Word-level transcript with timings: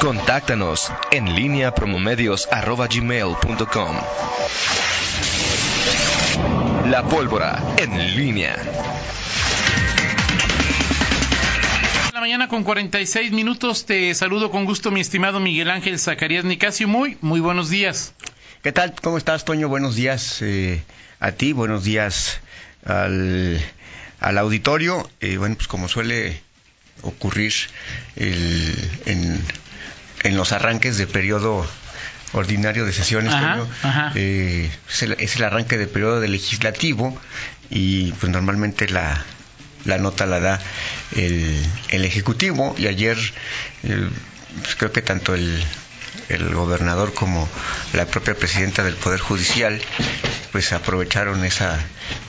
Contáctanos 0.00 0.92
en 1.10 1.34
línea 1.34 1.74
promomedios.com. 1.74 3.96
La 6.90 7.02
pólvora 7.08 7.62
en 7.78 8.14
línea. 8.14 8.56
La 12.12 12.20
mañana 12.20 12.48
con 12.48 12.62
46 12.62 13.32
minutos 13.32 13.86
te 13.86 14.14
saludo 14.14 14.50
con 14.50 14.66
gusto 14.66 14.90
mi 14.90 15.00
estimado 15.00 15.40
Miguel 15.40 15.70
Ángel 15.70 15.98
Zacarías 15.98 16.44
Nicasio. 16.44 16.86
Muy, 16.86 17.16
muy 17.22 17.40
buenos 17.40 17.70
días. 17.70 18.12
¿Qué 18.62 18.72
tal? 18.72 18.94
¿Cómo 19.02 19.16
estás, 19.16 19.46
Toño? 19.46 19.68
Buenos 19.68 19.96
días 19.96 20.42
eh, 20.42 20.82
a 21.20 21.32
ti, 21.32 21.52
buenos 21.52 21.84
días 21.84 22.40
al, 22.84 23.58
al 24.20 24.38
auditorio. 24.38 25.08
Eh, 25.20 25.38
bueno, 25.38 25.54
pues 25.56 25.68
como 25.68 25.88
suele 25.88 26.42
ocurrir 27.02 27.52
el, 28.16 28.90
en, 29.06 29.40
en 30.22 30.36
los 30.36 30.52
arranques 30.52 30.96
de 30.98 31.06
periodo 31.06 31.66
ordinario 32.32 32.84
de 32.84 32.92
sesiones, 32.92 33.32
eh, 34.14 34.70
es, 34.88 35.02
el, 35.02 35.12
es, 35.18 35.36
el, 35.36 35.44
arranque 35.44 35.78
de 35.78 35.86
periodo 35.86 36.20
de 36.20 36.28
legislativo 36.28 37.16
y 37.70 38.12
pues 38.12 38.30
normalmente 38.30 38.88
la, 38.88 39.24
la 39.84 39.98
nota 39.98 40.26
la 40.26 40.40
da 40.40 40.60
el, 41.14 41.64
el 41.90 42.04
Ejecutivo. 42.04 42.74
Y 42.78 42.88
ayer 42.88 43.16
eh, 43.84 44.08
pues 44.62 44.76
creo 44.76 44.92
que 44.92 45.02
tanto 45.02 45.34
el, 45.34 45.62
el 46.28 46.54
gobernador 46.54 47.14
como 47.14 47.48
la 47.92 48.06
propia 48.06 48.34
presidenta 48.34 48.82
del 48.82 48.94
Poder 48.94 49.20
Judicial 49.20 49.80
pues 50.52 50.72
aprovecharon 50.72 51.44
esa 51.44 51.78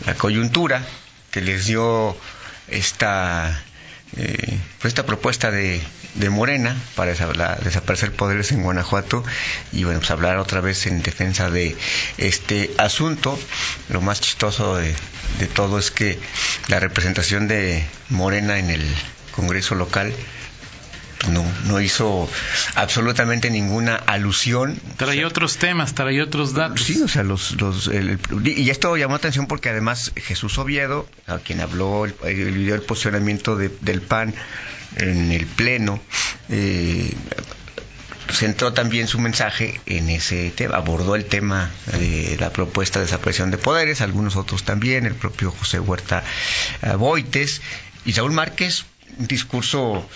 la 0.05 0.16
coyuntura 0.16 0.84
que 1.31 1.41
les 1.41 1.66
dio 1.66 2.17
esta 2.67 3.63
eh, 4.16 4.57
esta 4.84 5.05
propuesta 5.05 5.52
de, 5.52 5.81
Morena 6.31 6.75
para 6.95 7.11
desaparecer 7.11 8.11
poderes 8.11 8.52
en 8.52 8.63
Guanajuato 8.63 9.23
y 9.71 9.83
bueno 9.83 9.99
pues 9.99 10.09
hablar 10.09 10.38
otra 10.38 10.61
vez 10.61 10.88
en 10.88 11.03
defensa 11.03 11.52
de 11.52 11.75
este 12.17 12.72
asunto. 12.80 13.38
Lo 13.89 14.02
más 14.02 14.19
chistoso 14.19 14.77
de 14.77 14.95
todo 15.53 15.77
es 15.77 15.91
que 15.91 16.17
la 16.69 16.80
representación 16.80 17.47
de 17.47 17.86
Morena 18.09 18.58
en 18.58 18.72
el 18.72 18.83
Congreso 19.36 19.75
local 19.75 20.11
no, 21.28 21.45
no 21.66 21.81
hizo 21.81 22.30
absolutamente 22.75 23.50
ninguna 23.50 23.95
alusión. 23.95 24.80
O 25.00 25.06
sea, 25.06 25.28
otros 25.28 25.58
temas, 25.58 25.94
trae 25.95 26.22
otros 26.22 26.53
datos. 26.53 26.83
Sí, 26.83 27.02
o 27.02 27.08
sea, 27.08 27.23
los, 27.23 27.59
los 27.61 27.88
el, 27.88 28.20
y 28.45 28.70
esto 28.70 28.95
llamó 28.97 29.14
la 29.14 29.17
atención 29.17 29.48
porque 29.48 29.70
además 29.70 30.11
Jesús 30.16 30.58
Oviedo, 30.58 31.08
a 31.28 31.39
quien 31.39 31.61
habló 31.61 32.05
el, 32.05 32.16
el 32.23 32.53
video 32.53 32.75
del 32.75 32.83
posicionamiento 32.83 33.55
de, 33.55 33.70
del 33.81 34.02
PAN 34.02 34.33
en 34.95 35.31
el 35.31 35.45
Pleno, 35.45 36.00
eh, 36.50 37.14
centró 38.31 38.73
también 38.73 39.08
su 39.08 39.20
mensaje 39.20 39.80
en 39.86 40.09
ese 40.09 40.52
tema, 40.52 40.78
abordó 40.78 41.16
el 41.16 41.25
tema 41.25 41.72
de 41.94 42.38
la 42.39 42.52
propuesta 42.52 43.00
de 43.00 43.05
desaparición 43.05 43.52
de 43.52 43.58
poderes, 43.58 44.02
algunos 44.02 44.36
otros 44.36 44.64
también, 44.64 45.05
el 45.05 45.16
propio 45.16 45.52
José 45.52 45.80
Huerta 45.80 46.23
Boites 46.98 47.61
y 48.05 48.14
Saúl 48.14 48.31
Márquez, 48.31 48.86
un 49.17 49.28
discurso 49.28 50.08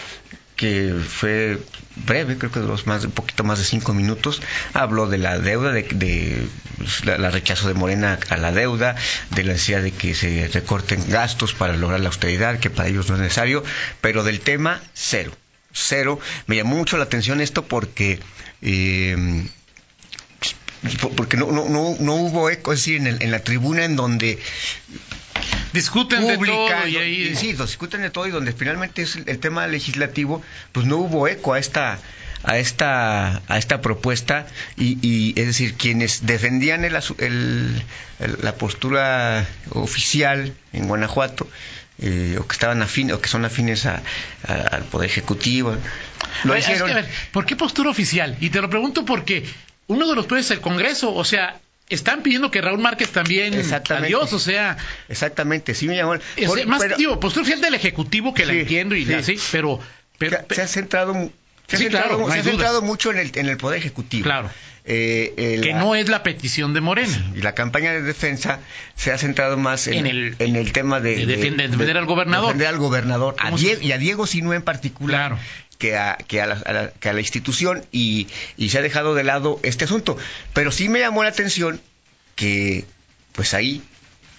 que 0.61 0.93
fue 0.93 1.57
breve, 2.05 2.37
creo 2.37 2.51
que 2.51 2.59
duró 2.59 2.77
más, 2.85 3.03
un 3.03 3.11
poquito 3.11 3.43
más 3.43 3.57
de 3.57 3.65
cinco 3.65 3.95
minutos, 3.95 4.43
habló 4.75 5.07
de 5.07 5.17
la 5.17 5.39
deuda, 5.39 5.71
de, 5.71 5.81
de 5.81 6.47
pues, 6.77 7.03
la, 7.03 7.31
rechazo 7.31 7.67
de 7.67 7.73
Morena 7.73 8.19
a 8.29 8.37
la 8.37 8.51
deuda, 8.51 8.95
de 9.31 9.43
la 9.43 9.53
necesidad 9.53 9.81
de 9.81 9.91
que 9.91 10.13
se 10.13 10.47
recorten 10.53 11.09
gastos 11.09 11.55
para 11.55 11.75
lograr 11.75 11.99
la 11.99 12.09
austeridad, 12.09 12.59
que 12.59 12.69
para 12.69 12.89
ellos 12.89 13.09
no 13.09 13.15
es 13.15 13.21
necesario, 13.21 13.63
pero 14.01 14.23
del 14.23 14.39
tema 14.39 14.79
cero, 14.93 15.31
cero. 15.73 16.19
Me 16.45 16.57
llamó 16.57 16.75
mucho 16.75 16.95
la 16.97 17.05
atención 17.05 17.41
esto 17.41 17.65
porque 17.65 18.19
eh, 18.61 19.47
porque 21.17 21.37
no, 21.37 21.51
no, 21.51 21.69
no, 21.69 21.95
no 21.99 22.13
hubo 22.13 22.51
eco, 22.51 22.71
es 22.71 22.79
decir, 22.81 22.97
en, 22.97 23.07
el, 23.07 23.23
en 23.23 23.31
la 23.31 23.39
tribuna 23.39 23.83
en 23.83 23.95
donde 23.95 24.37
discuten 25.73 26.21
pública, 26.21 26.55
de 26.55 26.69
todo 26.81 26.87
y 26.87 26.97
ahí... 26.97 27.35
sí, 27.35 27.53
discuten 27.53 28.01
de 28.01 28.09
todo 28.09 28.27
y 28.27 28.31
donde 28.31 28.53
finalmente 28.53 29.01
es 29.03 29.15
el 29.15 29.39
tema 29.39 29.67
legislativo, 29.67 30.41
pues 30.71 30.85
no 30.85 30.97
hubo 30.97 31.27
eco 31.27 31.53
a 31.53 31.59
esta 31.59 31.99
a 32.43 32.57
esta 32.57 33.41
a 33.47 33.57
esta 33.57 33.81
propuesta 33.81 34.47
y, 34.75 34.97
y 35.07 35.39
es 35.39 35.45
decir 35.45 35.75
quienes 35.75 36.25
defendían 36.25 36.83
el, 36.83 36.95
el, 37.19 37.83
el, 38.19 38.37
la 38.41 38.55
postura 38.55 39.45
oficial 39.69 40.53
en 40.73 40.87
Guanajuato 40.87 41.47
eh, 41.99 42.37
o 42.39 42.47
que 42.47 42.53
estaban 42.53 42.81
afines 42.81 43.15
o 43.15 43.21
que 43.21 43.29
son 43.29 43.45
afines 43.45 43.85
a, 43.85 44.01
a, 44.47 44.53
al 44.53 44.83
poder 44.85 45.09
ejecutivo 45.09 45.77
lo 46.43 46.53
Oye, 46.53 46.61
hicieron... 46.61 46.89
es 46.89 46.95
que, 46.95 46.99
a 46.99 47.03
ver, 47.03 47.11
¿por 47.31 47.45
qué 47.45 47.55
postura 47.55 47.91
oficial? 47.91 48.35
y 48.39 48.49
te 48.49 48.59
lo 48.59 48.69
pregunto 48.71 49.05
porque 49.05 49.45
uno 49.85 50.07
de 50.07 50.15
los 50.15 50.25
pueblos 50.25 50.47
es 50.47 50.51
el 50.51 50.61
Congreso 50.61 51.13
o 51.13 51.23
sea 51.23 51.59
están 51.91 52.23
pidiendo 52.23 52.51
que 52.51 52.61
Raúl 52.61 52.79
Márquez 52.79 53.09
también 53.09 53.53
adiós, 53.89 54.33
o 54.33 54.39
sea, 54.39 54.77
exactamente, 55.09 55.73
sí 55.73 55.87
me 55.87 55.95
llamó. 55.95 56.15
Por, 56.45 56.59
es, 56.59 56.67
más 56.67 56.81
pero, 56.81 56.97
digo, 56.97 57.19
postura 57.19 57.43
oficial 57.43 57.61
del 57.61 57.73
ejecutivo 57.73 58.33
que 58.33 58.43
sí, 58.43 58.47
la 58.47 58.53
entiendo 58.53 58.95
y 58.95 59.05
sí. 59.05 59.13
así, 59.13 59.39
pero, 59.51 59.79
pero 60.17 60.37
se, 60.49 60.55
se 60.55 60.61
ha 60.61 60.67
centrado 60.67 61.13
se 61.67 61.75
ha, 61.75 61.79
sí, 61.79 61.83
centrado, 61.85 62.07
claro, 62.07 62.27
no 62.27 62.33
se 62.33 62.39
ha 62.39 62.43
centrado 62.43 62.81
mucho 62.81 63.11
en 63.11 63.17
el, 63.17 63.31
en 63.35 63.47
el 63.47 63.57
poder 63.57 63.79
ejecutivo. 63.79 64.23
Claro. 64.23 64.49
Eh, 64.83 65.33
el, 65.37 65.61
que 65.61 65.73
no 65.73 65.93
es 65.93 66.09
la 66.09 66.23
petición 66.23 66.73
de 66.73 66.81
Morena. 66.81 67.31
Y 67.35 67.41
la 67.41 67.53
campaña 67.53 67.91
de 67.91 68.01
defensa 68.01 68.59
se 68.95 69.11
ha 69.11 69.17
centrado 69.17 69.55
más 69.57 69.87
en, 69.87 69.93
en, 69.93 70.07
el, 70.07 70.35
en 70.39 70.55
el, 70.55 70.71
tema 70.71 70.99
de, 70.99 71.17
de, 71.17 71.25
defender, 71.27 71.69
de, 71.69 71.77
defender 71.77 71.97
al 71.97 72.05
gobernador. 72.05 72.47
Defender 72.47 72.67
al 72.67 72.77
gobernador. 72.77 73.35
A 73.37 73.51
Diego, 73.51 73.81
y 73.81 73.91
a 73.91 73.99
Diego 73.99 74.25
Sinue 74.25 74.55
en 74.55 74.63
particular. 74.63 75.29
Claro 75.29 75.41
que 75.81 75.97
a, 75.97 76.15
que 76.27 76.39
a, 76.41 76.45
la, 76.45 76.53
a 76.63 76.73
la, 76.73 76.91
que 76.91 77.09
a 77.09 77.13
la 77.13 77.21
institución 77.21 77.83
y, 77.91 78.27
y 78.55 78.69
se 78.69 78.77
ha 78.77 78.81
dejado 78.83 79.15
de 79.15 79.23
lado 79.23 79.59
este 79.63 79.85
asunto. 79.85 80.15
Pero 80.53 80.71
sí 80.71 80.89
me 80.89 80.99
llamó 80.99 81.23
la 81.23 81.29
atención 81.29 81.81
que 82.35 82.85
pues 83.31 83.55
ahí 83.55 83.81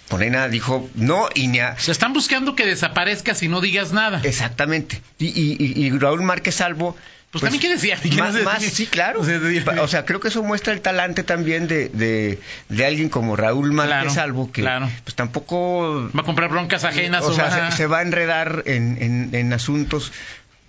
Morena 0.09 0.47
dijo 0.47 0.89
no 0.95 1.29
y 1.35 1.49
ni 1.49 1.59
a... 1.59 1.77
Se 1.81 1.91
están 1.91 2.13
buscando 2.13 2.55
que 2.55 2.65
desaparezcas 2.65 3.43
y 3.43 3.49
no 3.49 3.61
digas 3.61 3.93
nada. 3.93 4.21
Exactamente. 4.23 5.03
Y, 5.19 5.27
y, 5.27 5.85
y 5.85 5.91
Raúl 5.91 6.23
Márquez 6.23 6.55
Salvo... 6.55 6.97
Pues, 7.33 7.41
pues 7.41 7.51
también 7.51 7.63
qué 7.63 7.69
decía. 7.71 7.99
Más, 8.23 8.35
más, 8.43 8.63
sí, 8.63 8.87
claro. 8.87 9.23
O 9.23 9.25
sea, 9.25 9.41
o 9.81 9.89
sea, 9.89 10.05
creo 10.05 10.21
que 10.21 10.29
eso 10.29 10.43
muestra 10.43 10.75
el 10.75 10.83
talante 10.83 11.25
también 11.25 11.67
de, 11.67 11.89
de, 11.89 12.39
de 12.69 12.85
alguien 12.85 13.09
como 13.09 13.37
Raúl 13.37 13.73
Márquez 13.73 13.95
claro, 13.95 14.11
Salvo, 14.11 14.53
que 14.53 14.61
claro. 14.61 14.91
pues 15.03 15.15
tampoco... 15.17 16.11
Va 16.15 16.21
a 16.21 16.25
comprar 16.25 16.51
broncas 16.51 16.85
ajenas. 16.85 17.25
O, 17.25 17.29
o 17.29 17.33
sea, 17.33 17.71
se, 17.71 17.77
se, 17.79 17.87
va 17.87 18.01
a 18.01 18.03
enredar 18.03 18.65
en, 18.67 18.99
en, 19.01 19.35
en 19.35 19.53
asuntos... 19.55 20.13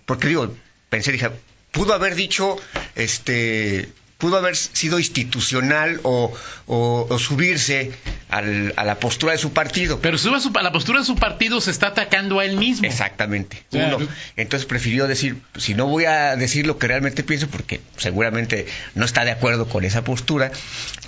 Porque 0.05 0.27
digo, 0.27 0.53
pensé, 0.89 1.11
dije, 1.11 1.29
pudo 1.71 1.93
haber 1.93 2.15
dicho, 2.15 2.57
este 2.95 3.89
pudo 4.23 4.37
haber 4.37 4.55
sido 4.55 4.99
institucional 4.99 5.99
o, 6.03 6.33
o, 6.65 7.07
o 7.09 7.19
subirse 7.19 7.91
al, 8.29 8.73
a 8.77 8.85
la 8.85 8.97
postura 8.97 9.33
de 9.33 9.37
su 9.37 9.51
partido. 9.51 9.99
Pero 9.99 10.17
sube 10.17 10.37
a, 10.37 10.39
su, 10.39 10.49
a, 10.55 10.63
la 10.63 10.71
postura 10.71 10.99
de 10.99 11.05
su 11.05 11.17
partido 11.17 11.59
se 11.59 11.71
está 11.71 11.87
atacando 11.87 12.39
a 12.39 12.45
él 12.45 12.55
mismo. 12.55 12.87
Exactamente. 12.87 13.65
Claro. 13.69 13.97
Uno. 13.97 14.07
Entonces 14.37 14.65
prefirió 14.65 15.07
decir, 15.07 15.41
si 15.57 15.73
no 15.73 15.87
voy 15.87 16.05
a 16.05 16.37
decir 16.37 16.65
lo 16.65 16.77
que 16.77 16.87
realmente 16.87 17.21
pienso, 17.25 17.49
porque 17.49 17.81
seguramente 17.97 18.65
no 18.95 19.03
está 19.03 19.25
de 19.25 19.31
acuerdo 19.31 19.67
con 19.67 19.83
esa 19.83 20.05
postura, 20.05 20.53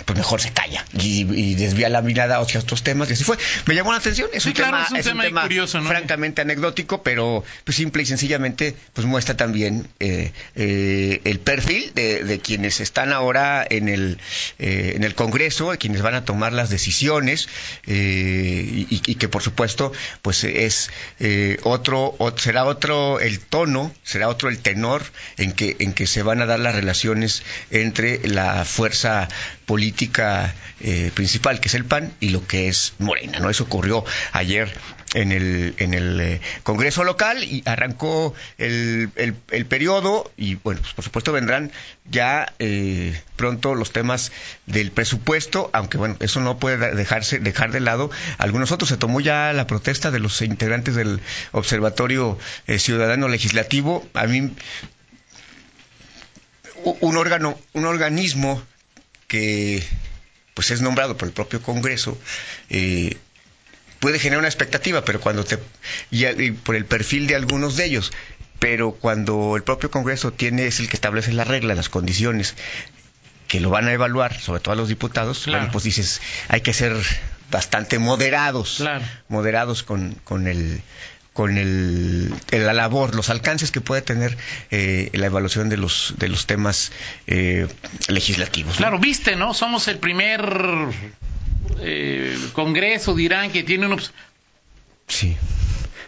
pues 0.04 0.18
mejor 0.18 0.42
se 0.42 0.52
calla 0.52 0.84
y, 0.92 1.26
y 1.34 1.54
desvía 1.54 1.88
la 1.88 2.02
mirada 2.02 2.38
hacia 2.38 2.60
otros 2.60 2.82
temas. 2.82 3.08
Y 3.08 3.14
así 3.14 3.24
fue. 3.24 3.38
Me 3.64 3.74
llamó 3.74 3.92
la 3.92 3.98
atención. 3.98 4.28
Es 4.34 4.42
sí, 4.42 4.50
un 4.50 4.54
claro, 4.56 4.72
tema, 4.72 4.84
es 4.84 4.90
un 4.90 4.96
es 4.98 5.04
tema, 5.06 5.22
un 5.22 5.28
tema 5.28 5.42
curioso, 5.42 5.80
¿no? 5.80 5.88
francamente 5.88 6.42
anecdótico, 6.42 7.02
pero 7.02 7.42
pues 7.64 7.78
simple 7.78 8.02
y 8.02 8.06
sencillamente 8.06 8.76
pues 8.92 9.06
muestra 9.06 9.38
también 9.38 9.88
eh, 10.00 10.32
eh, 10.54 11.22
el 11.24 11.40
perfil 11.40 11.92
de, 11.94 12.24
de, 12.24 12.40
quienes 12.40 12.80
están 12.80 13.05
ahora 13.12 13.66
en 13.68 13.88
el, 13.88 14.18
eh, 14.58 14.92
en 14.96 15.04
el 15.04 15.14
Congreso, 15.14 15.72
quienes 15.78 16.02
van 16.02 16.14
a 16.14 16.24
tomar 16.24 16.52
las 16.52 16.70
decisiones 16.70 17.48
eh, 17.86 18.86
y, 18.88 19.14
que 19.16 19.28
por 19.28 19.42
supuesto 19.42 19.92
pues 20.22 20.44
es 20.44 20.90
eh, 21.20 21.58
otro, 21.62 22.16
será 22.36 22.64
otro 22.64 23.20
el 23.20 23.40
tono 23.40 23.92
será 24.02 24.28
otro 24.28 24.48
el 24.48 24.58
tenor 24.58 25.02
en 25.36 25.52
que 25.52 25.76
en 25.78 25.92
que 25.92 26.06
se 26.06 26.22
van 26.22 26.42
a 26.42 26.46
dar 26.46 26.60
las 26.60 26.74
relaciones 26.74 27.42
entre 27.70 28.26
la 28.28 28.64
fuerza 28.64 29.28
política 29.64 30.54
principal 31.14 31.60
que 31.60 31.68
es 31.68 31.74
el 31.74 31.84
PAN 31.84 32.12
y 32.20 32.28
lo 32.28 32.46
que 32.46 32.68
es 32.68 32.92
Morena 32.98 33.38
no 33.38 33.48
eso 33.48 33.64
ocurrió 33.64 34.04
ayer 34.32 34.72
en 35.14 35.32
el, 35.32 35.74
en 35.78 35.94
el 35.94 36.20
eh, 36.20 36.40
Congreso 36.62 37.04
local 37.04 37.42
y 37.44 37.62
arrancó 37.64 38.34
el, 38.58 39.10
el, 39.16 39.66
periodo 39.66 40.30
y 40.36 40.56
bueno, 40.56 40.80
pues 40.80 40.94
por 40.94 41.04
supuesto 41.04 41.32
vendrán 41.32 41.72
ya 42.10 42.52
eh, 42.58 43.20
pronto 43.36 43.74
los 43.74 43.92
temas 43.92 44.32
del 44.66 44.90
presupuesto, 44.90 45.70
aunque 45.72 45.98
bueno, 45.98 46.16
eso 46.20 46.40
no 46.40 46.58
puede 46.58 46.94
dejarse 46.94 47.38
dejar 47.38 47.72
de 47.72 47.80
lado 47.80 48.10
algunos 48.38 48.72
otros. 48.72 48.88
Se 48.88 48.96
tomó 48.96 49.20
ya 49.20 49.52
la 49.52 49.66
protesta 49.66 50.10
de 50.10 50.18
los 50.18 50.42
integrantes 50.42 50.94
del 50.94 51.20
Observatorio 51.52 52.38
eh, 52.66 52.78
Ciudadano 52.78 53.28
Legislativo. 53.28 54.06
A 54.14 54.26
mí 54.26 54.52
un 57.00 57.16
órgano, 57.16 57.58
un 57.72 57.84
organismo 57.84 58.62
que 59.26 59.82
pues 60.54 60.70
es 60.70 60.80
nombrado 60.80 61.16
por 61.18 61.28
el 61.28 61.34
propio 61.34 61.60
Congreso, 61.60 62.16
eh, 62.70 63.16
puede 64.00 64.18
generar 64.18 64.40
una 64.40 64.48
expectativa, 64.48 65.04
pero 65.04 65.20
cuando 65.20 65.44
te. 65.44 65.58
Y, 66.10 66.26
y, 66.26 66.50
por 66.52 66.76
el 66.76 66.84
perfil 66.84 67.26
de 67.26 67.36
algunos 67.36 67.76
de 67.76 67.84
ellos, 67.86 68.12
pero 68.58 68.92
cuando 68.92 69.56
el 69.56 69.62
propio 69.62 69.90
Congreso 69.90 70.32
tiene, 70.32 70.66
es 70.66 70.80
el 70.80 70.88
que 70.88 70.96
establece 70.96 71.32
las 71.32 71.48
reglas, 71.48 71.76
las 71.76 71.88
condiciones, 71.88 72.54
que 73.48 73.60
lo 73.60 73.70
van 73.70 73.86
a 73.88 73.92
evaluar, 73.92 74.38
sobre 74.38 74.60
todo 74.60 74.72
a 74.72 74.76
los 74.76 74.88
diputados, 74.88 75.46
bueno, 75.46 75.68
pues 75.70 75.84
dices, 75.84 76.20
hay 76.48 76.60
que 76.60 76.72
ser 76.72 76.96
bastante 77.50 77.98
moderados, 77.98 78.82
moderados 79.28 79.82
con, 79.82 80.14
con 80.24 80.46
el 80.46 80.82
con 81.32 81.58
el, 81.58 82.32
la 82.50 82.72
labor, 82.72 83.14
los 83.14 83.28
alcances 83.28 83.70
que 83.70 83.82
puede 83.82 84.00
tener 84.00 84.38
eh, 84.70 85.10
la 85.12 85.26
evaluación 85.26 85.68
de 85.68 85.76
los 85.76 86.14
de 86.16 86.28
los 86.28 86.46
temas 86.46 86.92
eh, 87.26 87.68
legislativos. 88.08 88.78
Claro, 88.78 88.98
viste, 88.98 89.36
¿no? 89.36 89.52
Somos 89.52 89.86
el 89.88 89.98
primer 89.98 90.40
eh, 91.80 92.36
Congreso, 92.52 93.14
dirán, 93.14 93.50
que 93.50 93.62
tiene 93.62 93.86
unos... 93.86 94.12
Sí. 95.08 95.36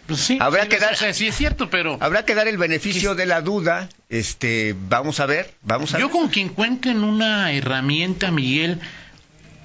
Pues 0.06 0.20
sí, 0.20 0.38
habrá 0.40 0.66
que 0.69 0.78
dar, 0.78 0.96
sí 0.96 1.26
es 1.26 1.37
cierto, 1.37 1.69
pero 1.69 1.99
habrá 2.00 2.25
que 2.25 2.34
dar 2.34 2.49
el 2.49 2.56
beneficio 2.56 3.14
de 3.14 3.26
la 3.26 3.43
duda. 3.43 3.90
Este, 4.08 4.75
vamos 4.88 5.20
a 5.20 5.26
ver, 5.26 5.52
vamos 5.60 5.94
a 5.94 5.99
Yo 5.99 6.06
ver. 6.08 6.16
con 6.16 6.31
que 6.31 6.40
encuentren 6.40 7.05
una 7.05 7.52
herramienta, 7.52 8.31
Miguel, 8.31 8.81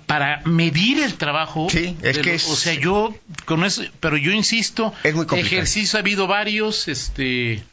para 0.06 0.42
medir 0.44 1.00
el 1.02 1.14
trabajo. 1.14 1.70
Sí, 1.70 1.96
es 2.02 2.20
que 2.20 2.36
es, 2.36 2.46
o 2.50 2.58
sea, 2.58 2.74
yo 2.74 3.16
con 3.46 3.64
eso, 3.64 3.84
pero 4.02 4.18
yo 4.18 4.32
insisto, 4.34 4.94
es 5.06 5.16
muy 5.16 5.26
complicado. 5.26 5.56
ejercicio 5.56 5.98
ha 5.98 6.02
habido 6.02 6.28
varios, 6.28 6.90
este 6.90 7.64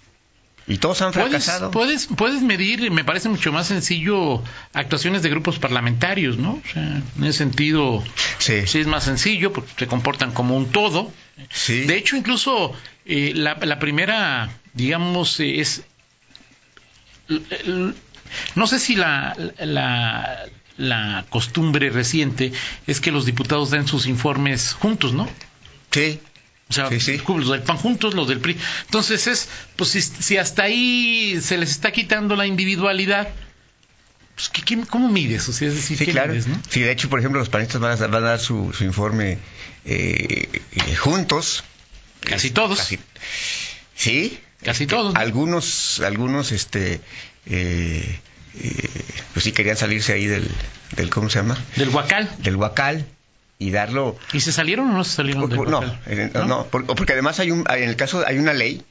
y 0.66 0.78
todos 0.78 1.02
han 1.02 1.12
fracasado. 1.12 1.70
Puedes, 1.70 2.06
puedes, 2.06 2.42
medir, 2.42 2.90
me 2.90 3.04
parece 3.04 3.28
mucho 3.28 3.52
más 3.52 3.66
sencillo, 3.66 4.42
actuaciones 4.72 5.22
de 5.22 5.30
grupos 5.30 5.58
parlamentarios, 5.58 6.38
¿no? 6.38 6.60
O 6.64 6.72
sea, 6.72 7.02
en 7.16 7.24
ese 7.24 7.38
sentido, 7.38 8.04
sí, 8.38 8.66
sí 8.66 8.78
es 8.78 8.86
más 8.86 9.04
sencillo 9.04 9.52
porque 9.52 9.70
se 9.76 9.86
comportan 9.86 10.32
como 10.32 10.56
un 10.56 10.70
todo. 10.70 11.12
Sí. 11.50 11.82
De 11.82 11.96
hecho, 11.96 12.16
incluso 12.16 12.72
eh, 13.06 13.32
la, 13.34 13.54
la, 13.54 13.78
primera, 13.78 14.50
digamos, 14.74 15.40
eh, 15.40 15.60
es. 15.60 15.82
No 18.54 18.66
sé 18.66 18.78
si 18.78 18.96
la, 18.96 19.36
la, 19.58 20.46
la 20.76 21.24
costumbre 21.30 21.90
reciente 21.90 22.52
es 22.86 23.00
que 23.00 23.10
los 23.10 23.24
diputados 23.24 23.70
den 23.70 23.86
sus 23.86 24.06
informes 24.06 24.72
juntos, 24.72 25.14
¿no? 25.14 25.28
Sí. 25.90 26.20
O 26.70 26.72
sea, 26.72 26.88
sí, 26.88 27.00
sí. 27.00 27.20
los 27.26 27.50
del 27.50 27.62
PAN 27.62 27.76
juntos, 27.76 28.14
los 28.14 28.28
del 28.28 28.38
PRI. 28.38 28.56
Entonces 28.84 29.26
es, 29.26 29.48
pues 29.74 29.90
si, 29.90 30.00
si 30.00 30.36
hasta 30.36 30.62
ahí 30.62 31.40
se 31.42 31.58
les 31.58 31.72
está 31.72 31.90
quitando 31.90 32.36
la 32.36 32.46
individualidad, 32.46 33.28
pues 34.36 34.50
¿qué, 34.50 34.62
qué, 34.62 34.80
cómo 34.86 35.08
mides? 35.08 35.48
O 35.48 35.52
sea, 35.52 35.66
es 35.66 35.74
decir, 35.74 35.98
sí, 35.98 36.06
¿qué 36.06 36.12
claro. 36.12 36.32
mides, 36.32 36.46
no? 36.46 36.62
Sí, 36.68 36.80
de 36.80 36.92
hecho, 36.92 37.10
por 37.10 37.18
ejemplo, 37.18 37.40
los 37.40 37.48
panistas 37.48 37.80
van 37.80 38.00
a, 38.00 38.06
van 38.06 38.22
a 38.22 38.28
dar 38.28 38.38
su, 38.38 38.72
su 38.72 38.84
informe 38.84 39.38
eh, 39.84 40.48
eh, 40.70 40.94
juntos. 40.94 41.64
Casi 42.20 42.52
todos. 42.52 42.78
Casi, 42.78 43.00
sí. 43.96 44.38
Casi 44.62 44.86
todos. 44.86 45.14
¿no? 45.14 45.20
Algunos, 45.20 45.98
algunos, 46.00 46.52
este, 46.52 47.00
eh, 47.46 48.20
pues 49.32 49.42
sí 49.42 49.50
querían 49.50 49.76
salirse 49.76 50.12
ahí 50.12 50.26
del, 50.26 50.48
del, 50.94 51.10
¿cómo 51.10 51.30
se 51.30 51.40
llama? 51.40 51.58
Del 51.74 51.88
huacal. 51.88 52.30
Del 52.38 52.54
huacal 52.54 53.06
y 53.60 53.70
darlo. 53.70 54.16
¿Y 54.32 54.40
se 54.40 54.50
salieron 54.50 54.90
o 54.90 54.94
no 54.94 55.04
se 55.04 55.12
salieron 55.12 55.48
del 55.48 55.62
no? 55.64 55.82
Eh, 56.06 56.30
no, 56.34 56.46
no, 56.46 56.66
porque 56.66 57.12
además 57.12 57.38
hay 57.38 57.52
un, 57.52 57.64
en 57.68 57.88
el 57.88 57.94
caso 57.94 58.24
hay 58.26 58.38
una 58.38 58.54
ley 58.54 58.82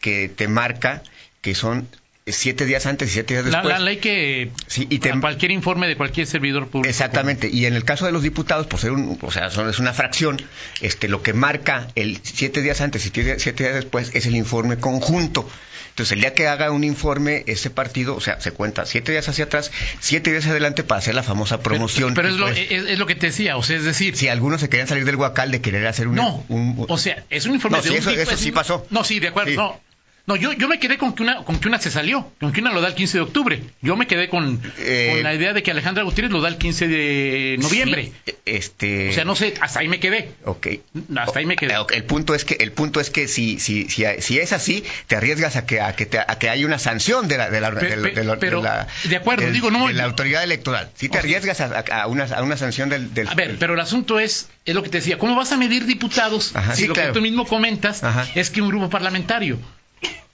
que 0.00 0.30
te 0.34 0.48
marca 0.48 1.02
que 1.42 1.54
son 1.54 1.88
siete 2.32 2.64
días 2.64 2.86
antes 2.86 3.10
y 3.10 3.12
siete 3.12 3.34
días 3.34 3.44
después. 3.44 3.64
La, 3.64 3.78
la 3.78 3.84
ley 3.84 3.98
que 3.98 4.50
sí, 4.66 4.86
y 4.88 4.98
te, 4.98 5.12
cualquier 5.20 5.50
informe 5.50 5.86
de 5.86 5.96
cualquier 5.96 6.26
servidor 6.26 6.68
público. 6.68 6.88
Exactamente. 6.88 7.50
Y 7.52 7.66
en 7.66 7.74
el 7.74 7.84
caso 7.84 8.06
de 8.06 8.12
los 8.12 8.22
diputados, 8.22 8.66
por 8.66 8.80
ser 8.80 8.92
un, 8.92 9.18
o 9.20 9.30
sea, 9.30 9.50
son, 9.50 9.68
es 9.68 9.78
una 9.78 9.92
fracción, 9.92 10.40
este, 10.80 11.08
lo 11.08 11.22
que 11.22 11.34
marca 11.34 11.88
el 11.94 12.20
siete 12.22 12.62
días 12.62 12.80
antes 12.80 13.04
y 13.04 13.10
siete, 13.10 13.38
siete 13.38 13.64
días 13.64 13.74
después 13.74 14.10
es 14.14 14.24
el 14.26 14.36
informe 14.36 14.78
conjunto. 14.78 15.48
Entonces, 15.90 16.12
el 16.12 16.22
día 16.22 16.34
que 16.34 16.48
haga 16.48 16.72
un 16.72 16.82
informe, 16.82 17.44
ese 17.46 17.70
partido, 17.70 18.16
o 18.16 18.20
sea, 18.20 18.40
se 18.40 18.50
cuenta 18.50 18.84
siete 18.84 19.12
días 19.12 19.28
hacia 19.28 19.44
atrás, 19.44 19.70
siete 20.00 20.32
días 20.32 20.44
adelante 20.46 20.82
para 20.82 20.98
hacer 20.98 21.14
la 21.14 21.22
famosa 21.22 21.60
promoción. 21.60 22.14
Pero, 22.14 22.30
pero 22.30 22.34
es, 22.34 22.40
lo, 22.40 22.48
es, 22.48 22.90
es, 22.90 22.98
lo, 22.98 23.06
que 23.06 23.14
te 23.14 23.28
decía, 23.28 23.56
o 23.56 23.62
sea, 23.62 23.76
es 23.76 23.84
decir... 23.84 24.16
Si 24.16 24.26
algunos 24.26 24.60
se 24.60 24.68
querían 24.68 24.88
salir 24.88 25.04
del 25.04 25.14
huacal 25.14 25.52
de 25.52 25.60
querer 25.60 25.86
hacer 25.86 26.08
un... 26.08 26.16
No, 26.16 26.44
un, 26.48 26.84
o 26.88 26.98
sea, 26.98 27.22
es 27.30 27.46
un 27.46 27.54
informe 27.54 27.76
no, 27.76 27.82
de 27.84 27.88
sí, 27.90 27.94
un 27.94 28.00
eso, 28.00 28.10
tipo, 28.10 28.22
eso 28.22 28.36
sí 28.36 28.50
pasó. 28.50 28.84
No, 28.90 29.04
sí, 29.04 29.20
de 29.20 29.28
acuerdo, 29.28 29.50
sí. 29.52 29.56
no. 29.56 29.80
No, 30.26 30.36
yo, 30.36 30.54
yo 30.54 30.68
me 30.68 30.78
quedé 30.78 30.96
con 30.96 31.14
que, 31.14 31.22
una, 31.22 31.44
con 31.44 31.58
que 31.60 31.68
una 31.68 31.78
se 31.78 31.90
salió, 31.90 32.32
con 32.40 32.50
que 32.50 32.62
una 32.62 32.72
lo 32.72 32.80
da 32.80 32.88
el 32.88 32.94
15 32.94 33.18
de 33.18 33.22
octubre. 33.22 33.62
Yo 33.82 33.94
me 33.94 34.06
quedé 34.06 34.30
con, 34.30 34.58
Eh, 34.78 35.10
con 35.12 35.22
la 35.22 35.34
idea 35.34 35.52
de 35.52 35.62
que 35.62 35.70
Alejandra 35.70 36.02
Gutiérrez 36.02 36.32
lo 36.32 36.40
da 36.40 36.48
el 36.48 36.56
15 36.56 36.88
de 36.88 37.56
noviembre. 37.60 38.10
Sí, 38.24 38.32
este... 38.46 39.10
O 39.10 39.12
sea, 39.12 39.24
no 39.26 39.36
sé, 39.36 39.52
hasta 39.60 39.80
ahí 39.80 39.88
me 39.88 40.00
quedé. 40.00 40.30
Ok. 40.46 40.68
Hasta 41.16 41.40
ahí 41.40 41.44
me 41.44 41.56
quedé. 41.56 41.76
Okay. 41.76 41.98
El 41.98 42.04
punto 42.04 42.34
es 42.34 42.46
que, 42.46 42.54
el 42.60 42.72
punto 42.72 43.00
es 43.00 43.10
que 43.10 43.28
si, 43.28 43.60
si, 43.60 43.90
si, 43.90 44.04
si 44.20 44.38
es 44.38 44.54
así, 44.54 44.82
te 45.08 45.16
arriesgas 45.16 45.56
a 45.56 45.66
que, 45.66 45.82
a 45.82 45.94
que, 45.94 46.06
te, 46.06 46.18
a 46.18 46.24
que 46.38 46.48
haya 46.48 46.64
una 46.64 46.78
sanción 46.78 47.28
de 47.28 47.36
la, 47.36 47.50
de 47.50 47.60
la, 47.60 47.70
de 47.70 47.74
la- 47.96 48.02
pe- 48.02 48.10
de 48.14 48.24
la- 48.24 48.36
pero, 48.38 48.58
de 48.62 48.64
la- 48.64 48.86
de 49.04 49.16
acuerdo, 49.16 49.50
digo, 49.50 49.70
no, 49.70 49.88
de 49.88 49.92
la 49.92 50.04
autoridad 50.04 50.42
electoral. 50.42 50.88
Si 50.94 51.10
te 51.10 51.18
arriesgas 51.18 51.60
a, 51.60 51.80
a 51.80 52.06
una, 52.06 52.24
a 52.24 52.42
una 52.42 52.56
sanción 52.56 52.88
del, 52.88 53.12
del- 53.12 53.28
A 53.28 53.34
ver, 53.34 53.56
pero 53.58 53.74
el 53.74 53.80
asunto 53.80 54.18
es, 54.18 54.48
es 54.64 54.74
lo 54.74 54.82
que 54.82 54.88
te 54.88 54.98
decía, 54.98 55.18
¿cómo 55.18 55.36
vas 55.36 55.52
a 55.52 55.58
medir 55.58 55.84
diputados 55.84 56.56
Ajá, 56.56 56.74
si 56.74 56.82
sí, 56.82 56.88
lo 56.88 56.94
claro. 56.94 57.12
que 57.12 57.18
tú 57.18 57.22
mismo 57.22 57.46
comentas 57.46 58.02
Ajá. 58.02 58.26
es 58.34 58.48
que 58.48 58.62
un 58.62 58.68
grupo 58.70 58.88
parlamentario? 58.88 59.58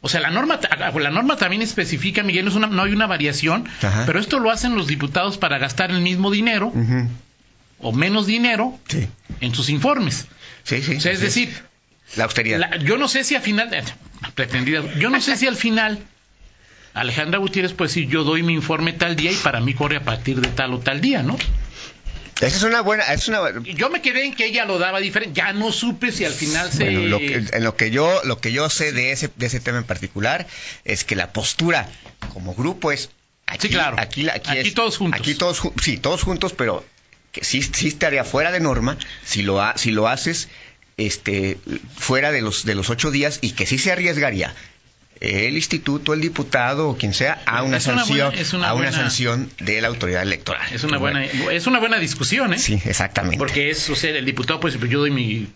O 0.03 0.09
sea, 0.09 0.21
la 0.21 0.31
norma, 0.31 0.61
ta- 0.61 0.91
la 0.99 1.11
norma 1.11 1.37
también 1.37 1.61
especifica, 1.63 2.23
Miguel, 2.23 2.45
no, 2.47 2.51
es 2.51 2.57
una, 2.57 2.67
no 2.69 2.83
hay 2.85 2.93
una 2.93 3.07
variación, 3.07 3.69
Ajá. 3.83 4.05
pero 4.07 4.19
esto 4.19 4.39
lo 4.39 4.51
hacen 4.51 4.75
los 4.75 4.87
diputados 4.87 5.37
para 5.37 5.59
gastar 5.59 5.91
el 5.91 6.01
mismo 6.01 6.31
dinero 6.31 6.73
o 7.79 7.93
menos 7.93 8.27
dinero 8.27 8.79
Sí, 8.89 9.09
en 9.41 9.55
sus 9.55 9.69
informes. 9.69 10.27
sí, 10.65 10.83
sí. 10.83 10.97
O 10.97 11.01
sea, 11.01 11.13
es 11.13 11.21
decir, 11.21 11.51
la 12.17 12.25
austeridad. 12.25 12.59
la- 12.59 12.77
yo 12.79 12.97
no 12.97 13.09
sé 13.09 13.25
si 13.25 13.35
al 13.35 13.43
final, 13.43 13.73
eh, 13.75 13.83
pretendida, 14.35 14.83
yo 14.99 15.11
no 15.11 15.21
sé 15.21 15.37
si 15.37 15.47
al 15.47 15.57
final 15.57 15.99
Alejandra 16.95 17.39
Gutiérrez 17.39 17.73
puede 17.75 17.89
decir, 17.89 18.09
yo 18.09 18.25
doy 18.25 18.43
mi 18.43 18.53
informe 18.55 18.93
tal 18.95 19.17
día 19.17 19.31
y 19.31 19.37
para 19.37 19.61
mí 19.61 19.75
corre 19.75 19.97
a 19.97 20.03
partir 20.05 20.41
de 20.41 20.49
tal 20.49 20.73
o 20.75 20.79
tal 20.81 21.01
día, 21.01 21.23
¿no? 21.23 21.37
Esa 22.41 22.57
es 22.57 22.63
una 22.63 22.81
buena, 22.81 23.05
es 23.13 23.29
una 23.29 23.41
Yo 23.63 23.91
me 23.91 24.01
quedé 24.01 24.25
en 24.25 24.35
que 24.35 24.47
ella 24.47 24.65
lo 24.65 24.79
daba 24.79 24.99
diferente, 25.01 25.35
ya 25.41 25.53
no 25.53 25.73
supe 25.73 26.11
si 26.13 26.25
al 26.25 26.33
final 26.33 26.73
se... 26.73 26.85
Bueno, 26.85 27.01
lo 27.03 27.19
que, 27.19 27.35
en 27.53 27.65
lo 27.65 27.77
que 27.77 27.91
yo 27.91 28.21
lo 28.25 28.41
que 28.41 28.53
yo 28.53 28.71
sé 28.71 28.93
de 28.93 29.13
ese 29.13 29.31
de 29.37 29.47
ese 29.47 29.61
tema 29.61 29.79
en 29.79 29.85
particular 29.85 30.47
es 30.85 31.05
que 31.05 31.17
la 31.17 31.33
postura 31.33 31.89
como 32.33 32.55
grupo 32.55 32.93
es 32.93 33.11
aquí, 33.47 33.69
Sí, 33.69 33.75
claro. 33.75 33.97
aquí, 33.99 34.29
aquí, 34.29 34.51
Aquí 34.59 34.69
es- 34.69 34.75
todos 34.75 34.97
juntos. 34.97 35.21
aquí 35.21 35.35
todos 35.35 35.61
sí 35.83 35.99
todos 35.99 36.23
juntos 36.23 36.53
pero 36.55 36.85
que 37.33 37.45
sí, 37.45 37.63
sí 37.63 37.89
estaría 37.89 38.25
fuera 38.25 38.51
de 38.53 38.61
norma 38.61 38.97
si 39.25 39.43
lo 39.43 39.61
ha- 39.63 39.77
si 39.77 39.91
lo 39.91 40.09
haces 40.09 40.49
este 40.97 41.59
fuera 41.97 42.33
de 42.33 42.41
los 42.43 42.65
de 42.65 42.75
los 42.75 42.91
ocho 42.91 43.11
días 43.11 43.39
y 43.43 43.53
que 43.53 43.67
sí 43.67 43.79
se 43.79 43.93
arriesgaría 43.93 44.55
el 45.21 45.55
instituto, 45.55 46.15
el 46.15 46.21
diputado 46.23 46.89
o 46.89 46.97
quien 46.97 47.13
sea 47.13 47.43
a 47.47 47.63
una 47.63 47.79
sanción 47.79 48.29
buena- 48.31 48.41
es 48.43 48.53
una 48.55 48.69
a 48.71 48.75
una 48.75 48.85
buena- 48.89 48.97
sanción 48.97 49.51
de 49.61 49.81
la 49.83 49.89
autoridad 49.89 50.23
electoral. 50.23 50.67
Es 50.73 50.83
una 50.85 50.97
buena, 50.99 51.25
es 51.25 51.67
una 51.67 51.79
buena 51.79 51.99
discusión, 51.99 52.55
¿eh? 52.55 52.59
Sí, 52.59 52.81
exactamente. 52.87 53.37
Porque 53.39 53.71
es, 53.71 53.89
o 53.91 53.97
sea, 53.97 54.11
el 54.11 54.25
diputado 54.25 54.61
pues 54.61 54.79
yo 54.81 55.01
doy 55.01 55.11
mi... 55.11 55.47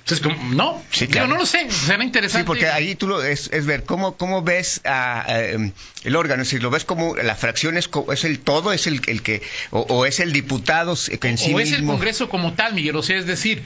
Entonces, 0.00 0.20
como, 0.26 0.54
no, 0.54 0.82
Sí, 0.90 1.00
Digo, 1.06 1.12
claro. 1.12 1.28
no 1.28 1.36
lo 1.38 1.46
sé, 1.46 1.70
será 1.70 2.04
interesante. 2.04 2.42
Sí, 2.42 2.46
porque 2.46 2.68
ahí 2.68 2.94
tú 2.94 3.08
lo 3.08 3.22
es, 3.22 3.48
es 3.54 3.64
ver 3.64 3.84
cómo, 3.84 4.16
cómo 4.18 4.42
ves 4.42 4.82
a, 4.84 5.22
a, 5.22 5.42
em, 5.44 5.72
el 6.02 6.14
órgano, 6.16 6.42
es 6.42 6.48
decir, 6.48 6.62
lo 6.62 6.68
ves 6.68 6.84
como 6.84 7.16
la 7.16 7.34
fracción 7.36 7.78
es, 7.78 7.88
es 8.12 8.24
el 8.24 8.38
todo, 8.40 8.74
es 8.74 8.86
el, 8.86 9.00
el 9.06 9.22
que, 9.22 9.40
o, 9.70 9.80
o 9.80 10.04
es 10.04 10.20
el 10.20 10.34
diputado 10.34 10.94
que 11.18 11.28
en 11.28 11.36
o 11.36 11.38
sí 11.38 11.54
es 11.58 11.72
el. 11.72 11.86
Congreso 11.86 12.28
como 12.28 12.52
tal, 12.52 12.74
Miguel, 12.74 12.96
o 12.96 13.02
sea, 13.02 13.16
es 13.16 13.24
decir, 13.24 13.62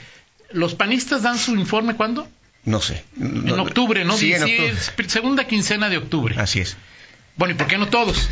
los 0.52 0.76
panistas 0.76 1.22
dan 1.22 1.38
su 1.38 1.56
informe 1.56 1.96
¿cuándo? 1.96 2.28
No 2.68 2.82
sé. 2.82 3.02
En 3.18 3.58
octubre, 3.58 4.04
¿no? 4.04 4.16
Sí, 4.16 4.32
en 4.34 4.42
octubre. 4.42 5.08
segunda 5.08 5.46
quincena 5.46 5.88
de 5.88 5.96
octubre. 5.96 6.34
Así 6.38 6.60
es. 6.60 6.76
Bueno, 7.36 7.54
¿y 7.54 7.56
por 7.56 7.66
qué 7.66 7.78
no 7.78 7.88
todos? 7.88 8.28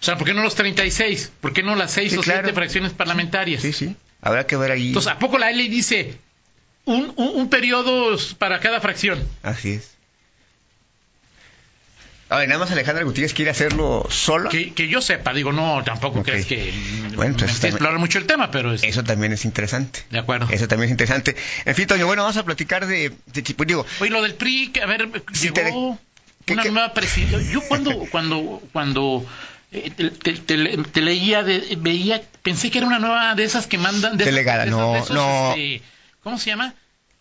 O 0.00 0.04
sea, 0.04 0.16
¿por 0.18 0.26
qué 0.26 0.34
no 0.34 0.42
los 0.42 0.54
36? 0.56 1.30
¿Por 1.40 1.52
qué 1.52 1.62
no 1.62 1.76
las 1.76 1.92
seis 1.92 2.12
Sí, 2.12 2.18
o 2.18 2.22
claro. 2.22 2.40
siete 2.42 2.54
fracciones 2.54 2.92
parlamentarias? 2.92 3.62
Sí, 3.62 3.72
sí. 3.72 3.94
Habrá 4.20 4.46
que 4.46 4.56
ver 4.56 4.72
ahí. 4.72 4.88
Entonces, 4.88 5.12
¿a 5.12 5.18
poco 5.18 5.38
la 5.38 5.50
ley 5.52 5.68
dice 5.68 6.18
un, 6.84 7.12
un, 7.16 7.28
un 7.28 7.48
periodo 7.48 8.16
para 8.38 8.58
cada 8.60 8.80
fracción? 8.80 9.22
Así 9.42 9.70
es. 9.72 9.95
A 12.28 12.38
ver, 12.38 12.48
nada 12.48 12.58
más 12.58 12.70
Alejandra 12.72 13.04
Gutiérrez 13.04 13.34
quiere 13.34 13.52
hacerlo 13.52 14.04
solo. 14.10 14.50
Que, 14.50 14.72
que 14.72 14.88
yo 14.88 15.00
sepa, 15.00 15.32
digo, 15.32 15.52
no, 15.52 15.82
tampoco 15.84 16.20
Ok. 16.20 16.26
crees 16.26 16.46
que 16.46 16.72
Bueno, 17.14 17.34
me 17.34 17.38
pues, 17.38 17.52
también- 17.52 17.66
explorando 17.74 18.00
mucho 18.00 18.18
el 18.18 18.26
tema, 18.26 18.50
pero 18.50 18.72
es, 18.72 18.82
Eso 18.82 19.04
también 19.04 19.32
es 19.32 19.44
interesante. 19.44 20.04
de 20.10 20.18
acuerdo. 20.18 20.48
Eso 20.50 20.66
también 20.66 20.86
es 20.88 20.90
interesante. 20.90 21.36
En 21.64 21.74
fin, 21.76 21.86
Toño, 21.86 22.06
bueno, 22.06 22.22
vamos 22.22 22.36
a 22.36 22.44
platicar 22.44 22.86
de, 22.86 23.12
de 23.26 23.42
tipo, 23.42 23.64
digo, 23.64 23.86
Oye, 24.00 24.10
lo 24.10 24.22
del 24.22 24.34
PRI, 24.34 24.72
a 24.82 24.86
ver, 24.86 25.08
Sí, 25.32 25.50
llegó 25.54 25.98
¿qué- 26.44 26.54
una 26.54 26.62
qué? 26.64 26.70
nueva 26.72 26.92
presidenta. 26.94 27.38
Yo 27.52 27.60
cuando, 27.62 27.90
cuando, 28.10 28.60
cuando 28.72 29.24
eh, 29.70 29.92
te, 29.96 30.10
te- 30.10 30.32
te 30.32 30.56
le- 30.56 30.78
te 30.78 31.00
leía, 31.02 31.44
de- 31.44 31.76
veía, 31.78 32.22
pensé 32.42 32.72
que 32.72 32.78
era 32.78 32.88
una 32.88 32.98
nueva 32.98 33.36
de 33.36 33.44
esas 33.44 33.68
que 33.68 33.78
mandan. 33.78 34.16
De 34.16 34.24
Delegada, 34.24 34.64
de 34.64 34.70
esas- 34.70 35.10
no, 35.10 35.14
no. 35.14 35.50
este, 35.50 35.80
¿Cómo 36.24 36.38
se 36.40 36.46
llama? 36.50 36.74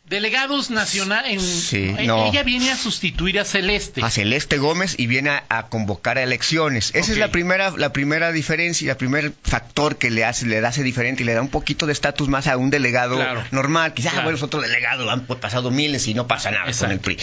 Delegados 0.08 0.70
nacionales. 0.70 1.42
Sí, 1.42 1.96
no. 2.06 2.28
Ella 2.28 2.44
viene 2.44 2.70
a 2.72 2.78
sustituir 2.78 3.40
a 3.40 3.46
Celeste. 3.46 4.04
a 4.04 4.10
Celeste 4.12 4.60
Gómez 4.60 4.94
y 5.00 5.08
viene 5.08 5.32
a, 5.32 5.44
a 5.50 5.68
convocar 5.68 6.20
a 6.20 6.22
elecciones. 6.24 6.92
Esa 6.94 7.12
es 7.12 7.18
la 7.18 7.32
primera, 7.32 7.72
la 7.76 7.92
primera 7.92 8.32
diferencia, 8.32 8.92
el 8.92 8.98
primer 8.98 9.34
factor 9.44 9.98
que 9.98 10.12
le 10.12 10.24
hace, 10.24 10.46
le 10.46 10.60
hace 10.60 10.84
diferente 10.84 11.24
y 11.24 11.26
le 11.26 11.34
da 11.34 11.42
un 11.42 11.50
poquito 11.50 11.88
de 11.88 11.94
estatus 11.94 12.28
más 12.30 12.46
a 12.46 12.56
un 12.58 12.70
delegado 12.70 13.16
Claro. 13.16 13.44
normal. 13.50 13.96
Quizás, 13.96 14.12
Claro. 14.12 14.26
bueno, 14.26 14.38
es 14.38 14.44
otro 14.44 14.62
delegado, 14.62 15.10
han 15.10 15.26
pasado 15.26 15.72
miles 15.72 16.08
y 16.08 16.14
no 16.14 16.28
pasa 16.28 16.52
nada 16.52 16.72
con 16.72 16.92
el 16.92 17.00
PRI. 17.00 17.18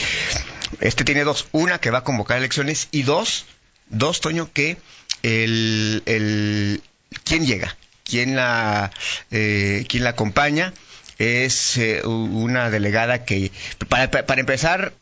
este 0.80 1.04
tiene 1.04 1.22
dos. 1.22 1.46
Una, 1.52 1.78
que 1.78 1.90
va 1.90 1.98
a 1.98 2.04
convocar 2.04 2.38
elecciones 2.38 2.88
y 2.90 3.02
dos, 3.04 3.44
dos, 3.90 4.20
Toño, 4.20 4.50
que 4.52 4.76
el, 5.22 6.02
el 6.06 6.82
quién 7.24 7.46
llega, 7.46 7.76
quién 8.04 8.34
la, 8.34 8.90
eh, 9.30 9.84
quién 9.88 10.02
la 10.02 10.10
acompaña 10.10 10.72
es 11.18 11.76
eh, 11.76 12.02
una 12.06 12.70
delegada 12.70 13.24
que, 13.24 13.50
para, 13.88 14.10
para 14.10 14.40
empezar, 14.40 14.92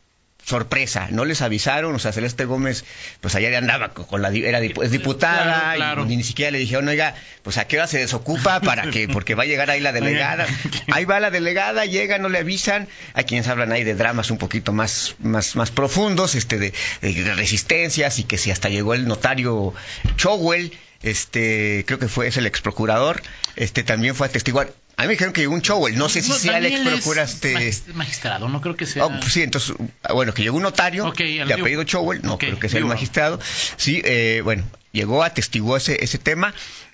sorpresa, 0.45 1.07
no 1.11 1.23
les 1.23 1.41
avisaron, 1.41 1.93
o 1.93 1.99
sea, 1.99 2.11
Celeste 2.11 2.45
Gómez, 2.45 2.83
pues 3.21 3.35
allá 3.35 3.55
andaba 3.57 3.93
con 3.93 4.21
la, 4.21 4.29
era 4.29 4.59
es 4.59 4.91
diputada, 4.91 5.75
Y, 6.09 6.15
ni 6.15 6.23
siquiera 6.23 6.51
le 6.51 6.57
dijeron, 6.57 6.87
oiga, 6.87 7.15
pues 7.43 7.57
a 7.57 7.65
qué 7.65 7.77
hora 7.77 7.87
se 7.87 7.99
desocupa 7.99 8.59
para 8.59 8.89
que, 8.89 9.07
porque 9.07 9.35
va 9.35 9.43
a 9.43 9.45
llegar 9.45 9.69
ahí 9.69 9.79
la 9.79 9.91
delegada, 9.91 10.47
ahí 10.91 11.05
va 11.05 11.19
la 11.19 11.29
delegada, 11.29 11.85
llega, 11.85 12.17
no 12.17 12.27
le 12.29 12.39
avisan, 12.39 12.87
hay 13.13 13.23
quienes 13.25 13.47
hablan 13.47 13.71
ahí 13.71 13.83
de 13.83 13.93
dramas 13.93 14.31
un 14.31 14.37
poquito 14.37 14.73
más, 14.73 15.15
más, 15.19 15.55
más 15.55 15.71
profundos, 15.71 16.35
este, 16.35 16.57
de, 16.57 16.73
de 17.01 17.35
resistencias, 17.35 18.17
y 18.19 18.23
que 18.23 18.37
si 18.37 18.51
hasta 18.51 18.69
llegó 18.69 18.93
el 18.93 19.07
notario 19.07 19.73
Chowell, 20.17 20.73
este, 21.03 21.83
creo 21.85 21.99
que 21.99 22.07
fue, 22.07 22.27
es 22.27 22.37
el 22.37 22.45
ex 22.45 22.61
procurador, 22.61 23.21
este, 23.55 23.83
también 23.83 24.15
fue 24.15 24.27
a 24.27 24.29
testiguar. 24.29 24.73
A 24.97 25.03
mí 25.03 25.07
me 25.07 25.13
dijeron 25.13 25.33
que 25.33 25.47
un 25.47 25.61
show, 25.61 25.87
no 25.89 26.09
sé 26.09 26.21
si 26.21 26.31
sea 26.33 26.57
el 26.57 26.65
ex 26.65 27.07
este... 27.17 27.93
magistrado, 27.93 28.49
no 28.49 28.61
creo 28.61 28.75
que 28.75 28.85
sea. 28.85 29.05
Oh, 29.05 29.19
pues 29.19 29.33
sí, 29.33 29.41
entonces, 29.41 29.75
ah, 30.03 30.13
bueno, 30.13 30.33
que 30.33 30.43
llegó 30.43 30.57
un 30.57 30.63
notario 30.63 31.11
de 31.11 31.53
apellido 31.53 31.83
Chowell, 31.83 32.21
no 32.21 32.37
creo 32.37 32.59
que 32.59 32.69
sea 32.69 32.79
el 32.79 32.85
magistrado. 32.85 33.39
Sí, 33.77 34.01
eh, 34.05 34.41
bueno, 34.43 34.63
llegó, 34.91 35.23
atestiguó 35.23 35.77
ese, 35.77 36.03
ese 36.03 36.17
tema 36.17 36.53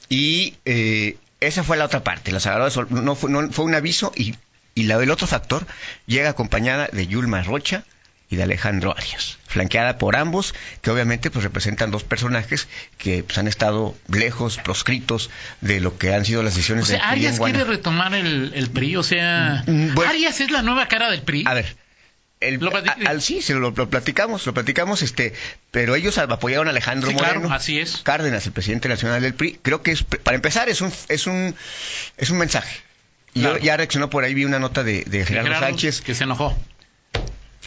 y 0.09 0.55
eh, 0.65 1.17
esa 1.39 1.63
fue 1.63 1.77
la 1.77 1.85
otra 1.85 2.03
parte. 2.03 2.31
La 2.31 2.39
Sagrada 2.39 2.71
no 2.89 3.15
fue, 3.15 3.29
no 3.29 3.51
fue 3.51 3.65
un 3.65 3.75
aviso 3.75 4.11
y, 4.15 4.35
y 4.73 4.83
la 4.83 4.97
del 4.97 5.11
otro 5.11 5.27
factor 5.27 5.65
llega 6.05 6.29
acompañada 6.29 6.87
de 6.91 7.07
Yulma 7.07 7.43
Rocha, 7.43 7.83
y 8.29 8.36
de 8.36 8.43
Alejandro 8.43 8.93
Arias, 8.98 9.38
flanqueada 9.48 9.98
por 9.98 10.17
ambos, 10.17 10.53
que 10.81 10.91
obviamente 10.91 11.31
pues 11.31 11.43
representan 11.43 11.91
dos 11.91 12.03
personajes 12.03 12.67
que 12.98 13.24
pues, 13.24 13.38
han 13.38 13.48
estado 13.48 13.96
lejos, 14.10 14.57
proscritos 14.57 15.29
de 15.62 15.79
lo 15.79 15.98
que 15.98 16.13
han 16.13 16.25
sido 16.25 16.43
las 16.43 16.55
decisiones 16.55 16.86
o 16.86 16.88
sea, 16.88 17.10
Arias 17.10 17.39
quiere 17.39 17.63
retomar 17.63 18.13
el, 18.13 18.69
PRI, 18.74 18.98
o 18.98 19.03
sea, 19.03 19.63
mm, 19.65 19.93
mm, 19.93 20.00
Arias 20.00 20.41
es 20.41 20.51
la 20.51 20.62
nueva 20.62 20.88
cara 20.88 21.10
del 21.10 21.22
PRI. 21.22 21.46
A 21.48 21.53
ver, 21.53 21.75
el, 22.39 22.60
al, 23.07 23.22
sí, 23.22 23.41
se 23.41 23.55
lo, 23.55 23.74
platicamos, 23.74 24.46
lo 24.46 24.53
platicamos, 24.53 25.01
este, 25.01 25.34
pero 25.72 25.96
ellos 25.96 26.17
apoyaron 26.17 26.67
a 26.67 26.72
Alejandro 26.72 27.12
Moreno. 27.12 27.51
así 27.51 27.79
es. 27.79 27.98
Cárdenas, 28.03 28.46
el 28.46 28.51
presidente 28.51 28.89
nacional 28.89 29.22
del 29.22 29.34
PRI. 29.34 29.60
Creo 29.62 29.81
que 29.81 29.91
es, 29.91 30.03
para 30.03 30.36
empezar, 30.36 30.69
es 30.69 30.81
un, 30.81 30.91
es 31.10 31.25
un, 31.25 31.55
es 32.17 32.29
un 32.29 32.38
mensaje. 32.38 32.81
Yo 33.34 33.57
ya 33.57 33.77
reaccionó 33.77 34.10
por 34.10 34.24
ahí, 34.24 34.34
vi 34.34 34.46
una 34.46 34.60
nota 34.60 34.84
de, 34.84 35.03
de 35.05 35.25
Gerardo 35.25 35.60
Sánchez. 35.60 36.01
Que 36.01 36.13
se 36.13 36.25
enojó. 36.25 36.55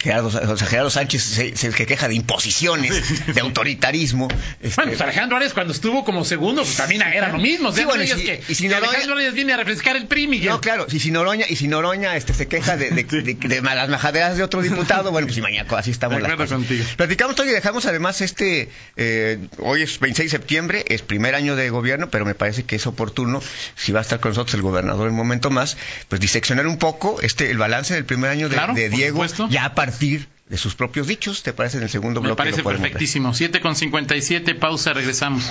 Gerardo, 0.01 0.31
Gerardo 0.57 0.89
Sánchez 0.89 1.23
se, 1.23 1.67
el 1.67 1.75
que 1.75 1.87
queja 1.87 2.09
de 2.09 2.15
imposiciones, 2.15 3.27
de 3.35 3.41
autoritarismo. 3.41 4.29
Este... 4.63 4.77
Bueno, 4.77 4.93
pues 4.93 5.01
Alejandro 5.03 5.37
Arias 5.37 5.53
cuando 5.53 5.75
estuvo 5.75 6.05
como 6.05 6.25
segundo, 6.25 6.63
pues 6.63 6.77
también 6.77 7.03
era 7.03 7.29
lo 7.29 7.39
mismo. 7.39 7.71
Sí, 7.71 7.85
bueno, 7.85 8.03
y, 8.03 8.09
si, 8.09 8.25
que, 8.25 8.43
y 8.49 8.55
si 8.55 8.69
Noroña... 8.69 8.89
Alejandro 8.89 9.17
Arias 9.17 9.35
viene 9.35 9.53
a 9.53 9.59
refrescar 9.59 9.97
el 9.97 10.07
PRI, 10.07 10.27
Miguel. 10.27 10.49
No, 10.49 10.61
claro, 10.61 10.87
y 10.91 11.01
si 11.01 11.11
Noroña, 11.11 11.45
y 11.49 11.57
si 11.57 11.69
Noroña 11.69 12.17
este, 12.17 12.33
se 12.33 12.49
queja 12.49 12.79
de, 12.79 12.91
de, 12.91 13.05
de, 13.35 13.61
las 13.61 13.91
majaderas 13.91 14.39
de 14.39 14.43
otro 14.43 14.63
diputado, 14.63 15.11
bueno, 15.11 15.27
pues 15.27 15.35
si 15.35 15.43
mañana 15.43 15.69
así 15.77 15.91
estamos 15.91 16.21
las 16.23 16.35
cosas. 16.35 16.61
Platicamos 16.97 17.39
hoy 17.39 17.49
y 17.49 17.53
dejamos 17.53 17.85
además 17.85 18.23
este, 18.23 18.71
eh, 18.97 19.39
hoy 19.59 19.83
es 19.83 20.01
26 20.01 20.31
de 20.31 20.39
septiembre, 20.39 20.85
es 20.89 21.03
primer 21.03 21.35
año 21.35 21.57
de 21.57 21.69
gobierno, 21.69 22.09
pero 22.11 22.25
me 22.25 22.35
parece 22.35 22.65
que 22.65 22.77
es 22.77 22.87
oportuno, 22.87 23.43
si 23.77 23.93
va 23.93 23.99
a 24.01 24.03
estar 24.03 24.21
con 24.21 24.31
nosotros 24.31 24.55
el 24.55 24.63
gobernador 24.63 25.07
en 25.07 25.13
un 25.13 25.19
momento 25.19 25.51
más, 25.51 25.77
pues 26.09 26.21
diseccionar 26.21 26.67
un 26.67 26.79
poco 26.79 27.21
este 27.21 27.51
el 27.51 27.59
balance 27.59 27.93
del 27.95 28.05
primer 28.05 28.31
año 28.31 28.49
de, 28.49 28.89
Diego, 28.89 29.25
ya 29.51 29.75
para 29.75 29.90
partir 29.91 30.29
de 30.49 30.57
sus 30.57 30.75
propios 30.75 31.07
dichos. 31.07 31.43
¿Te 31.43 31.53
parece 31.53 31.79
en 31.79 31.83
el 31.85 31.89
segundo 31.89 32.21
bloque? 32.21 32.33
Me 32.33 32.37
parece 32.37 32.63
perfectísimo. 32.63 33.35
7 33.35 33.61
con 33.61 33.75
57, 33.75 34.55
pausa, 34.55 34.93
regresamos. 34.93 35.51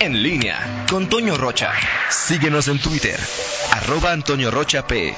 En 0.00 0.22
línea 0.22 0.84
con 0.88 1.08
Toño 1.08 1.36
Rocha. 1.36 1.72
Síguenos 2.10 2.68
en 2.68 2.78
Twitter, 2.78 3.18
arroba 3.72 4.12
Antonio 4.12 4.50
Rocha 4.50 4.86
P 4.86 5.14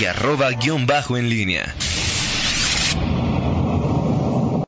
y 0.00 0.04
arroba 0.04 0.50
guion 0.50 0.86
bajo 0.86 1.16
en 1.16 1.28
línea. 1.28 1.74